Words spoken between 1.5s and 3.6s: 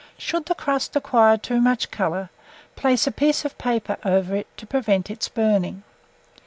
much colour, place a piece of